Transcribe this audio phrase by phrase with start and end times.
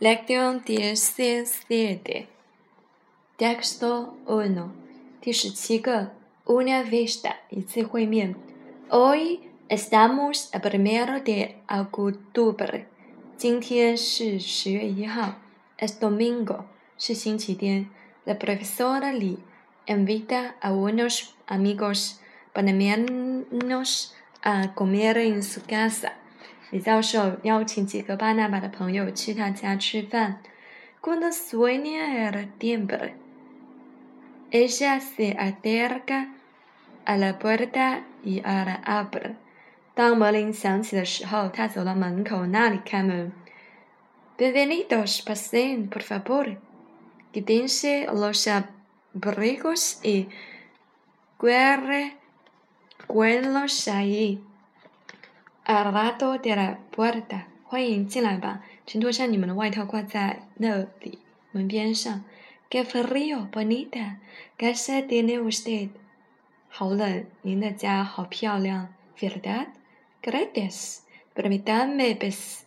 [0.00, 2.28] Lección diecisiete.
[3.36, 4.70] Texto uno.
[5.20, 6.12] 第十七个
[6.44, 8.36] Una vista 一次会面
[8.88, 12.84] Hoy estamos a primero de octubre.
[13.36, 15.34] 今天是十月一号
[15.78, 16.64] Es domingo
[16.96, 17.90] 是星期天
[18.24, 19.38] La profesora Li
[19.86, 22.20] invita a unos amigos
[22.52, 26.14] panameños a comer en su casa.
[26.70, 30.42] 李教授邀请几个巴拿马的朋友去他家吃饭。
[31.00, 33.14] Cuando suena el timbre,
[34.50, 36.32] ella se acerca
[37.04, 39.36] a la puerta y la abre。
[39.94, 43.32] 当门铃响起的时候，他走到门口那里开门。
[44.36, 46.58] Bienvenidos, pasen por favor.
[47.32, 50.28] Quítense los abrigos y
[53.08, 54.40] cuélguenlos ahí.
[55.64, 61.18] Al lado de la puerta，欢迎进来吧，请脱下你们的外套挂在那里
[61.52, 62.24] 门边上。
[62.68, 64.16] Qué frío, bonita.
[64.58, 65.90] Casa tiene usted。
[66.68, 69.68] 好冷，您的家好漂亮，¿verdad?
[70.22, 71.02] Gracias.
[71.34, 72.16] Permítame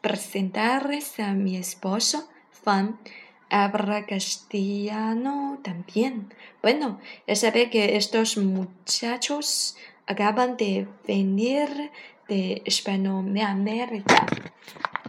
[0.00, 2.28] presentarles a mi esposo,
[2.62, 2.98] Juan.
[3.50, 6.32] Habla castellano también.
[6.62, 9.76] Bueno, ya sabe que estos muchachos
[10.06, 11.90] acaban de venir
[12.29, 14.27] de Hispanoamérica。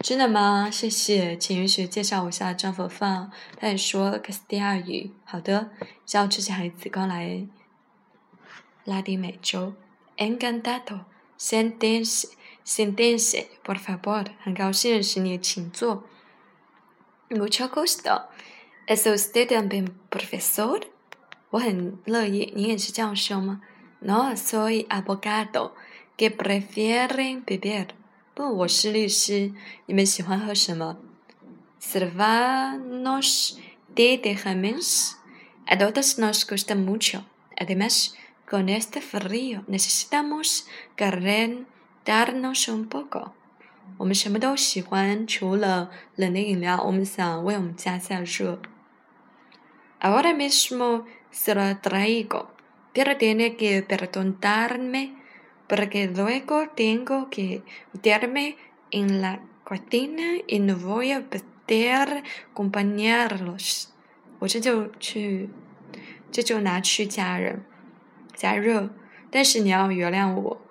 [0.02, 0.70] 真的吗？
[0.70, 3.30] 谢谢，请允许介绍我下张佛放。
[3.58, 5.12] 他也说卡斯蒂亚语。
[5.24, 5.70] 好的，
[6.06, 7.46] 叫这些孩子刚来
[8.86, 9.74] 拉丁美洲。
[10.16, 11.00] Encantado.
[11.38, 12.30] Siéntense,
[12.64, 14.26] siéntense, por favor。
[14.42, 16.04] 很高兴认识你，请坐。
[17.28, 18.28] Mucho gusto.
[18.86, 20.82] ¿Es usted también profesor？
[21.50, 22.52] 我很乐意。
[22.56, 23.60] 你也是教授吗
[24.00, 25.72] ？No, soy abogado.
[26.19, 27.95] que prefieren beber.
[31.79, 33.59] Servanos
[33.95, 35.17] de Tejames.
[35.67, 37.25] A todos nos gusta mucho.
[37.57, 38.15] Además,
[38.49, 43.33] con este frío necesitamos calentarnos un poco.
[43.97, 48.59] 我们什么都喜欢，除了冷的饮料，我们想为我们加下热。
[50.01, 52.47] Ahora mismo se lo traigo,
[52.93, 55.13] pero tiene que perdonarme
[55.69, 58.55] porque luego tengo que meterme
[58.91, 62.23] en la cocina y no voy a poder
[62.53, 63.87] acompañarlos。
[64.39, 65.49] 我这就去，
[66.31, 67.59] 这就拿去加热，
[68.35, 68.89] 加热。
[69.31, 70.61] 但是你要原谅我，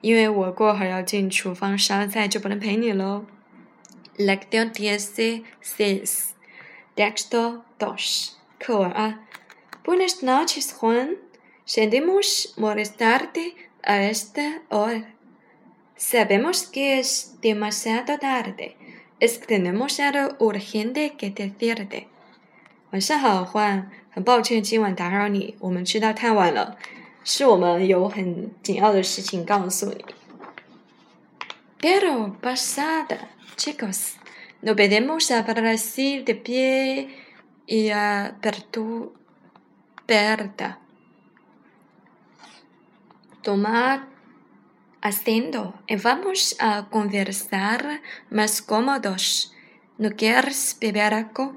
[0.00, 3.26] 因为我过会儿要进厨房烧菜，就不能陪你喽。
[4.16, 6.30] Lección dieciséis,
[6.94, 9.18] texto dos，课文二。
[9.82, 11.16] Buenas noches, Juan.
[11.66, 13.54] Sentimos molestarte
[13.84, 15.14] a esta hora.
[15.96, 18.76] Sabemos que es demasiado tarde.
[19.20, 22.08] Es que tenemos algo urgente que decirte.
[22.90, 26.76] 晚上好，欢，很抱歉今晚打扰你，我们知道太晚了，
[27.22, 30.04] 是我们有很紧要的事情告诉你。
[31.80, 34.14] Pero pasada, chicos,
[34.60, 37.08] no podemos hablar así de pie
[37.66, 39.12] y aperta.
[43.44, 44.00] Tomad
[45.00, 48.00] asiento y vamos a conversar
[48.30, 49.54] más cómodos.
[49.96, 51.54] ¿No quieres beber algo?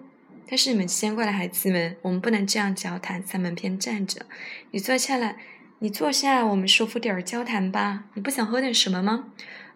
[0.48, 4.26] 但是你们先过来，孩子们，我们不能这样交谈，在门边站着。
[4.72, 5.36] 你坐下来，
[5.80, 8.04] 你坐下，我们舒服点儿交谈吧。
[8.14, 9.26] 你不想喝点什么吗？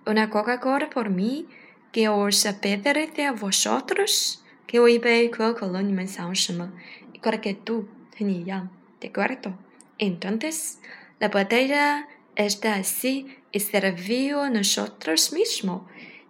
[0.06, 1.46] Una Coca-Cola por mí,
[1.92, 4.38] que os apetece a vosotros？
[4.66, 6.72] 给我一杯可口可乐，你们想要什么？
[7.14, 7.86] Igual que tú，
[8.18, 8.70] 和你一样。
[9.02, 9.54] De acuerdo.
[9.98, 10.76] Entonces.
[11.22, 15.82] La botella está así y servió nosotros mismos.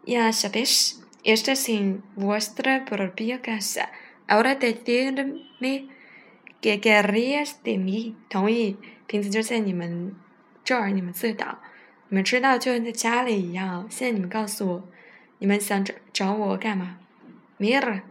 [0.05, 3.89] Ya sabéis, esta es en vuestra propia casa.
[4.27, 5.89] Ahora decidme
[6.61, 8.15] qué querrías de mí.
[8.29, 10.15] 同意，瓶子就在你们
[10.63, 11.59] 这儿，你们自导。
[12.09, 13.85] 你们知道，就跟在家里一样。
[13.89, 14.83] 现在你们告诉我，
[15.39, 16.97] 你们想找找我干嘛？
[17.59, 18.03] Mira,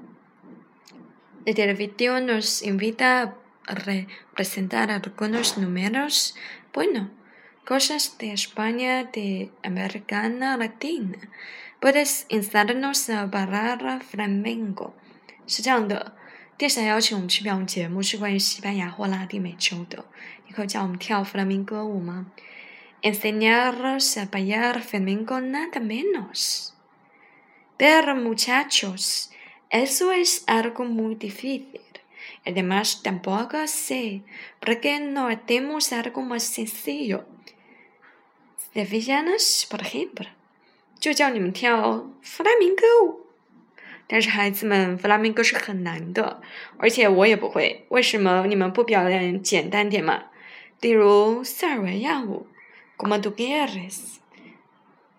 [1.46, 3.34] la televisión nos invita a
[3.70, 6.34] representar algunos números
[6.72, 7.10] bueno,
[7.64, 11.18] cosas de España, de América Latina.
[11.80, 14.92] Puedes instarnos a bailar flamenco.
[15.46, 16.16] 是这样的，
[16.56, 20.04] 店长邀请我们去表演节目，是关于西班牙或拉丁美洲的。
[20.46, 22.26] 你可以教我们跳弗拉明戈舞吗？
[23.02, 26.72] Enseñaros a bailar flamenco nada menos.
[27.76, 29.30] Pero muchachos,
[29.70, 31.89] eso es algo muy difícil.
[32.45, 34.21] Además, tampoco sé
[34.59, 37.25] por qué no hacemos algo más sencillo.
[38.73, 40.27] Sevillanas, por ejemplo.
[40.99, 43.21] 就叫你们跳 flamenco
[44.07, 46.41] 但是孩子们，弗拉明戈是很难的，
[46.77, 47.85] 而且我也不会。
[47.89, 50.25] 为什么你们不表演简单点嘛？
[50.79, 52.47] 例如塞尔维亚舞
[52.97, 54.17] ，como tú quieres，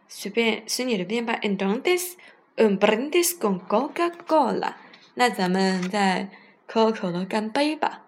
[0.08, 1.38] 随便随你的便吧。
[1.40, 4.74] Entonces，un brindis con Coca-Cola，
[5.14, 6.28] 那咱们再
[6.72, 8.00] 可口可乐干杯吧。